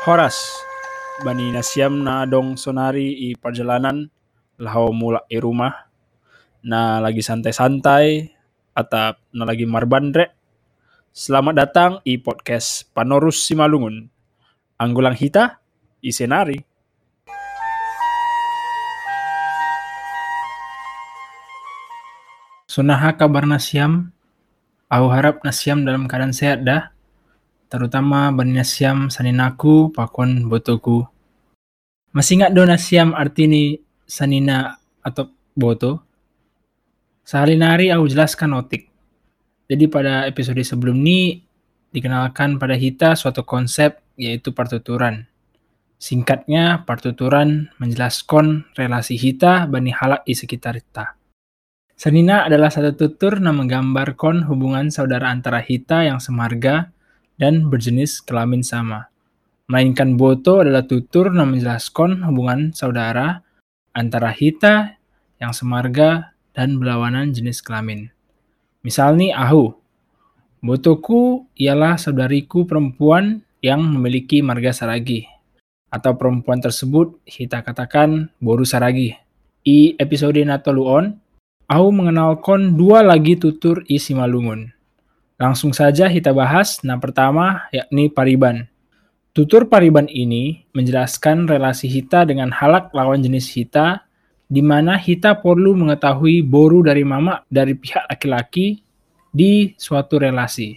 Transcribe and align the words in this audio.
Horas, 0.00 0.64
bani 1.20 1.52
nasiam 1.52 1.92
na 2.00 2.24
dong 2.24 2.56
sonari 2.56 3.12
i 3.28 3.36
perjalanan 3.36 4.08
lau 4.56 4.96
mulak 4.96 5.28
i 5.28 5.36
rumah 5.36 5.92
na 6.64 7.04
lagi 7.04 7.20
santai-santai 7.20 8.32
atau 8.72 9.12
na 9.36 9.44
lagi 9.44 9.68
marbandre. 9.68 10.32
Selamat 11.12 11.52
datang 11.52 11.92
i 12.08 12.16
podcast 12.16 12.88
Panorus 12.96 13.44
Simalungun. 13.44 14.08
Anggulang 14.80 15.12
hita 15.12 15.60
i 16.00 16.08
senari. 16.08 16.56
Sunaha 22.64 23.20
kabar 23.20 23.44
nasiam? 23.44 24.08
Aku 24.88 25.12
harap 25.12 25.44
nasiam 25.44 25.84
dalam 25.84 26.08
keadaan 26.08 26.32
sehat 26.32 26.64
dah. 26.64 26.88
Terutama 27.70 28.34
bani 28.34 28.58
nasiam 28.58 29.06
saninaku 29.14 29.94
pakon 29.94 30.50
botoku. 30.50 31.06
Masih 32.10 32.42
ingat 32.42 32.50
do 32.50 32.66
nasiam 32.66 33.14
arti 33.14 33.46
ni 33.46 33.62
sanina 34.10 34.74
atau 35.06 35.30
boto? 35.54 36.02
Sehari 37.22 37.54
nari 37.54 37.94
aku 37.94 38.10
jelaskan 38.10 38.58
otik. 38.58 38.90
Jadi 39.70 39.86
pada 39.86 40.26
episode 40.26 40.58
sebelum 40.66 40.98
ini 40.98 41.38
dikenalkan 41.94 42.58
pada 42.58 42.74
kita 42.74 43.14
suatu 43.14 43.46
konsep 43.46 44.02
yaitu 44.18 44.50
partuturan. 44.50 45.30
Singkatnya, 46.00 46.82
partuturan 46.88 47.70
menjelaskan 47.78 48.66
relasi 48.74 49.14
kita 49.14 49.70
bani 49.70 49.94
halak 49.94 50.26
di 50.26 50.34
sekitar 50.34 50.82
kita. 50.82 51.14
Sanina 51.94 52.48
adalah 52.48 52.72
satu 52.72 52.96
tutur 52.96 53.36
yang 53.38 53.60
menggambarkan 53.60 54.48
hubungan 54.48 54.88
saudara 54.88 55.28
antara 55.28 55.60
kita 55.62 56.08
yang 56.08 56.16
semarga 56.16 56.90
dan 57.40 57.72
berjenis 57.72 58.20
kelamin 58.20 58.60
sama. 58.60 59.08
Melainkan 59.72 60.20
boto 60.20 60.60
adalah 60.60 60.84
tutur 60.84 61.32
yang 61.32 61.56
menjelaskan 61.56 62.20
hubungan 62.28 62.76
saudara 62.76 63.40
antara 63.96 64.36
kita 64.36 65.00
yang 65.40 65.56
semarga 65.56 66.36
dan 66.52 66.76
berlawanan 66.76 67.32
jenis 67.32 67.64
kelamin. 67.64 68.12
Misal 68.84 69.16
nih 69.16 69.32
ahu. 69.32 69.72
Botoku 70.60 71.48
ialah 71.56 71.96
saudariku 71.96 72.68
perempuan 72.68 73.40
yang 73.64 73.80
memiliki 73.80 74.44
marga 74.44 74.76
saragi. 74.76 75.24
Atau 75.88 76.20
perempuan 76.20 76.60
tersebut 76.60 77.24
kita 77.24 77.64
katakan 77.64 78.28
boru 78.36 78.68
saragi. 78.68 79.16
I 79.64 79.96
episode 79.96 80.40
Natoluon, 80.40 81.16
aku 81.68 81.88
mengenalkan 81.92 82.76
dua 82.76 83.00
lagi 83.00 83.36
tutur 83.36 83.84
isi 83.88 84.12
malungun. 84.12 84.79
Langsung 85.40 85.72
saja 85.72 86.12
kita 86.12 86.36
bahas. 86.36 86.84
Nah 86.84 87.00
pertama 87.00 87.64
yakni 87.72 88.12
pariban. 88.12 88.68
Tutur 89.32 89.64
pariban 89.72 90.04
ini 90.12 90.68
menjelaskan 90.76 91.48
relasi 91.48 91.88
hita 91.88 92.28
dengan 92.28 92.52
halak 92.52 92.92
lawan 92.92 93.24
jenis 93.24 93.48
hita 93.48 94.04
di 94.50 94.60
mana 94.60 95.00
hita 95.00 95.38
perlu 95.40 95.72
mengetahui 95.78 96.44
boru 96.44 96.84
dari 96.84 97.06
mama 97.08 97.40
dari 97.48 97.72
pihak 97.72 98.10
laki-laki 98.12 98.84
di 99.32 99.72
suatu 99.80 100.20
relasi. 100.20 100.76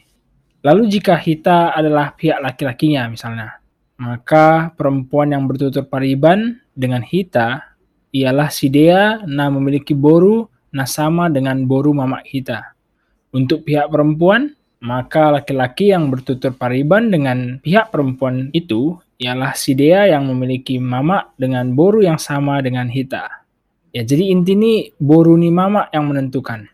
Lalu 0.64 0.88
jika 0.88 1.20
hita 1.20 1.76
adalah 1.76 2.16
pihak 2.16 2.40
laki-lakinya 2.40 3.10
misalnya, 3.12 3.60
maka 4.00 4.72
perempuan 4.80 5.36
yang 5.36 5.44
bertutur 5.44 5.84
pariban 5.90 6.56
dengan 6.72 7.04
hita 7.04 7.76
ialah 8.16 8.48
si 8.48 8.72
dia 8.72 9.20
na 9.28 9.52
memiliki 9.52 9.92
boru 9.92 10.48
na 10.72 10.88
sama 10.88 11.28
dengan 11.28 11.66
boru 11.68 11.92
mama 11.92 12.22
hita. 12.24 12.73
Untuk 13.34 13.66
pihak 13.66 13.90
perempuan, 13.90 14.54
maka 14.78 15.34
laki-laki 15.34 15.90
yang 15.90 16.14
bertutur 16.14 16.54
pariban 16.54 17.10
dengan 17.10 17.58
pihak 17.66 17.90
perempuan 17.90 18.54
itu 18.54 19.02
ialah 19.18 19.58
si 19.58 19.74
dia 19.74 20.06
yang 20.06 20.30
memiliki 20.30 20.78
mama 20.78 21.34
dengan 21.34 21.74
boru 21.74 22.06
yang 22.06 22.22
sama 22.22 22.62
dengan 22.62 22.86
hita. 22.92 23.42
Ya, 23.90 24.06
jadi 24.06 24.30
inti 24.30 24.54
ini 24.54 24.74
boru 25.02 25.34
ni 25.34 25.50
mama 25.50 25.90
yang 25.90 26.12
menentukan. 26.14 26.70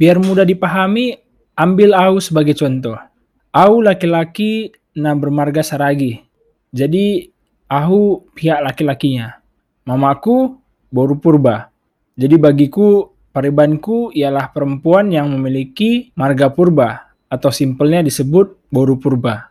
Biar 0.00 0.18
mudah 0.18 0.42
dipahami, 0.42 1.14
ambil 1.54 1.94
au 1.94 2.18
sebagai 2.18 2.58
contoh. 2.58 2.98
Au 3.52 3.78
laki-laki 3.84 4.72
na 4.96 5.12
bermarga 5.12 5.60
saragi. 5.60 6.24
Jadi 6.72 7.28
aku 7.68 8.32
pihak 8.32 8.64
laki-lakinya. 8.64 9.38
Mamaku 9.84 10.56
boru 10.88 11.20
purba. 11.20 11.68
Jadi 12.16 12.40
bagiku 12.40 13.11
paribanku 13.32 14.12
ialah 14.12 14.52
perempuan 14.52 15.08
yang 15.08 15.32
memiliki 15.32 16.12
marga 16.14 16.52
purba 16.52 17.16
atau 17.32 17.48
simpelnya 17.48 18.04
disebut 18.04 18.68
boru 18.68 19.00
purba. 19.00 19.50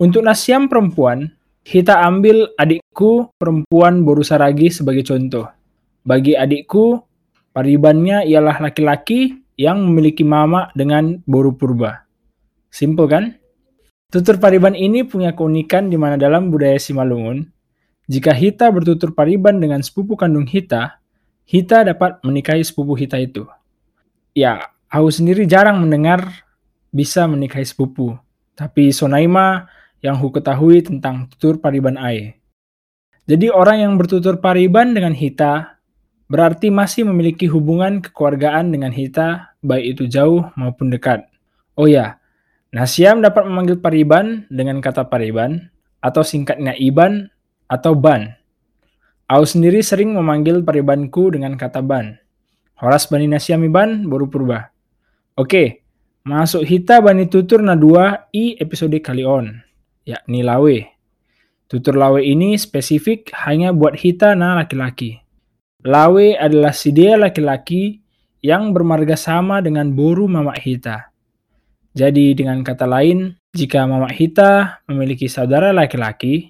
Untuk 0.00 0.24
nasiam 0.24 0.66
perempuan, 0.66 1.28
kita 1.60 2.00
ambil 2.00 2.48
adikku 2.56 3.36
perempuan 3.36 4.00
boru 4.02 4.24
saragi 4.24 4.72
sebagai 4.72 5.04
contoh. 5.04 5.46
Bagi 6.02 6.32
adikku, 6.32 7.04
paribannya 7.52 8.24
ialah 8.24 8.64
laki-laki 8.64 9.44
yang 9.60 9.84
memiliki 9.84 10.24
mama 10.24 10.72
dengan 10.72 11.20
boru 11.28 11.52
purba. 11.52 12.08
Simple 12.72 13.06
kan? 13.06 13.24
Tutur 14.08 14.40
pariban 14.40 14.72
ini 14.72 15.04
punya 15.04 15.36
keunikan 15.36 15.92
di 15.92 16.00
mana 16.00 16.16
dalam 16.16 16.48
budaya 16.48 16.80
Simalungun, 16.80 17.44
jika 18.08 18.32
Hita 18.32 18.72
bertutur 18.72 19.12
pariban 19.12 19.60
dengan 19.60 19.84
sepupu 19.84 20.16
kandung 20.16 20.48
Hita, 20.48 20.96
Hita 21.48 21.80
dapat 21.80 22.20
menikahi 22.20 22.60
sepupu 22.60 22.92
Hita 22.92 23.16
itu. 23.16 23.48
Ya, 24.36 24.68
aku 24.92 25.08
sendiri 25.08 25.48
jarang 25.48 25.80
mendengar 25.80 26.44
bisa 26.92 27.24
menikahi 27.24 27.64
sepupu, 27.64 28.20
tapi 28.52 28.92
Sonaima 28.92 29.64
yang 30.04 30.20
ku 30.20 30.28
ketahui 30.28 30.84
tentang 30.84 31.24
tutur 31.32 31.56
pariban 31.56 31.96
Ae. 31.96 32.36
Jadi 33.24 33.48
orang 33.48 33.80
yang 33.80 33.92
bertutur 33.96 34.44
pariban 34.44 34.92
dengan 34.92 35.16
Hita 35.16 35.80
berarti 36.28 36.68
masih 36.68 37.08
memiliki 37.08 37.48
hubungan 37.48 38.04
kekeluargaan 38.04 38.68
dengan 38.68 38.92
Hita, 38.92 39.56
baik 39.64 39.96
itu 39.96 40.04
jauh 40.04 40.52
maupun 40.52 40.92
dekat. 40.92 41.24
Oh 41.80 41.88
ya, 41.88 42.20
Nasiam 42.68 43.24
dapat 43.24 43.48
memanggil 43.48 43.80
Pariban 43.80 44.44
dengan 44.52 44.84
kata 44.84 45.08
Pariban, 45.08 45.72
atau 46.04 46.20
singkatnya 46.20 46.76
Iban 46.76 47.32
atau 47.66 47.96
Ban. 47.96 48.37
Aku 49.28 49.44
sendiri 49.44 49.84
sering 49.84 50.16
memanggil 50.16 50.64
Paribanku 50.64 51.28
dengan 51.28 51.52
kata 51.52 51.84
Ban. 51.84 52.16
Horas 52.80 53.12
Bani 53.12 53.28
Nasiam 53.28 53.60
Iban 53.60 54.08
baru 54.08 54.24
purba. 54.24 54.72
Oke, 55.36 55.84
masuk 56.24 56.64
Hita 56.64 57.04
Bani 57.04 57.28
Tutur 57.28 57.60
na 57.60 57.76
dua 57.76 58.24
i 58.32 58.56
episode 58.56 58.96
kali 59.04 59.28
on, 59.28 59.52
yakni 60.08 60.40
Lawe. 60.40 60.80
Tutur 61.68 62.00
Lawe 62.00 62.24
ini 62.24 62.56
spesifik 62.56 63.28
hanya 63.44 63.76
buat 63.76 64.00
Hita 64.00 64.32
na 64.32 64.64
laki-laki. 64.64 65.20
Lawe 65.84 66.32
adalah 66.32 66.72
si 66.72 66.96
dia 66.96 67.20
laki-laki 67.20 68.00
yang 68.40 68.72
bermarga 68.72 69.12
sama 69.12 69.60
dengan 69.60 69.92
boru 69.92 70.24
Mamak 70.24 70.56
Hita. 70.56 71.12
Jadi 71.92 72.32
dengan 72.32 72.64
kata 72.64 72.88
lain, 72.88 73.36
jika 73.52 73.84
Mama 73.84 74.08
Hita 74.08 74.80
memiliki 74.88 75.28
saudara 75.28 75.68
laki-laki, 75.76 76.48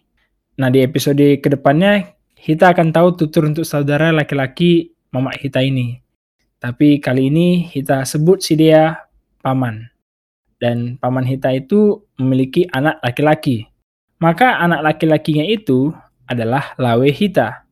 nah 0.63 0.71
di 0.71 0.79
episode 0.79 1.43
ke 1.43 1.49
depannya 1.51 2.18
Hita 2.39 2.71
akan 2.71 2.95
tahu 2.95 3.19
tutur 3.19 3.51
untuk 3.51 3.67
saudara 3.67 4.15
laki-laki 4.15 4.95
Mama 5.11 5.35
Hita 5.35 5.59
ini. 5.59 5.99
Tapi 6.63 7.03
kali 7.03 7.35
ini 7.35 7.67
Hita 7.67 8.07
sebut 8.07 8.39
si 8.39 8.55
dia 8.55 8.95
paman. 9.43 9.91
Dan 10.63 11.03
paman 11.03 11.27
Hita 11.27 11.51
itu 11.51 12.07
memiliki 12.15 12.63
anak 12.71 13.03
laki-laki. 13.03 13.67
Maka 14.23 14.63
anak 14.63 14.87
laki-lakinya 14.87 15.43
itu 15.43 15.91
adalah 16.31 16.79
Lawe 16.79 17.11
Hita. 17.11 17.67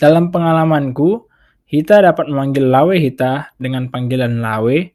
Dalam 0.00 0.32
pengalamanku, 0.32 1.28
Hita 1.68 2.00
dapat 2.00 2.32
memanggil 2.32 2.64
Lawe 2.64 2.96
Hita 2.96 3.52
dengan 3.60 3.92
panggilan 3.92 4.40
Lawe 4.40 4.88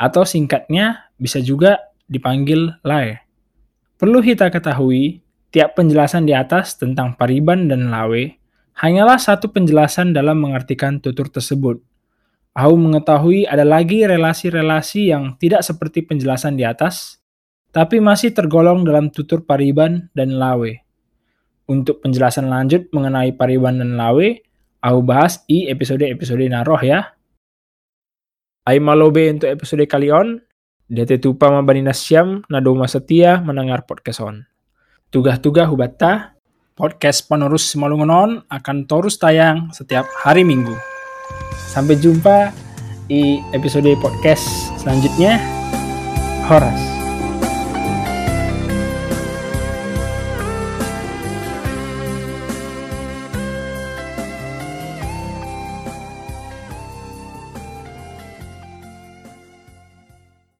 atau 0.00 0.24
singkatnya 0.24 1.12
bisa 1.20 1.44
juga 1.44 1.92
dipanggil 2.08 2.72
lae. 2.80 3.20
Perlu 4.00 4.20
kita 4.24 4.48
ketahui, 4.48 5.20
tiap 5.52 5.76
penjelasan 5.76 6.24
di 6.28 6.32
atas 6.36 6.76
tentang 6.76 7.16
pariban 7.16 7.68
dan 7.68 7.88
lawe 7.88 8.45
hanyalah 8.76 9.16
satu 9.16 9.48
penjelasan 9.48 10.12
dalam 10.12 10.36
mengartikan 10.36 11.00
tutur 11.00 11.32
tersebut. 11.32 11.80
Aku 12.56 12.76
mengetahui 12.76 13.44
ada 13.44 13.64
lagi 13.64 14.04
relasi-relasi 14.04 15.12
yang 15.12 15.36
tidak 15.36 15.64
seperti 15.64 16.04
penjelasan 16.04 16.56
di 16.56 16.64
atas, 16.64 17.20
tapi 17.72 18.00
masih 18.00 18.32
tergolong 18.32 18.84
dalam 18.84 19.12
tutur 19.12 19.44
pariban 19.44 20.08
dan 20.16 20.36
lawe. 20.36 20.72
Untuk 21.68 22.00
penjelasan 22.00 22.48
lanjut 22.48 22.88
mengenai 22.92 23.36
pariban 23.36 23.76
dan 23.76 24.00
lawe, 24.00 24.28
aku 24.80 25.00
bahas 25.04 25.44
di 25.44 25.68
episode-episode 25.68 26.48
naroh 26.48 26.80
ya. 26.80 27.12
Aimalobe 28.64 29.28
untuk 29.28 29.52
episode 29.52 29.84
kali 29.84 30.08
on, 30.08 30.40
Dete 30.86 31.18
tupa 31.18 31.50
mabani 31.50 31.82
nasyam 31.82 32.46
na 32.46 32.62
doma 32.62 32.86
setia 32.86 33.42
mendengar 33.42 33.82
podcast 33.90 34.22
on. 34.22 34.46
Tugas-tugas 35.10 35.66
hubata, 35.66 36.35
podcast 36.76 37.24
penerus 37.24 37.72
Malungonon 37.74 38.44
akan 38.52 38.84
terus 38.84 39.16
tayang 39.16 39.72
setiap 39.72 40.04
hari 40.20 40.44
Minggu. 40.44 40.76
Sampai 41.72 41.96
jumpa 41.96 42.52
di 43.08 43.40
episode 43.56 43.88
podcast 43.98 44.44
selanjutnya. 44.76 45.40
Horas. 46.46 46.95